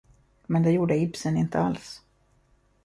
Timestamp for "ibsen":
0.97-1.37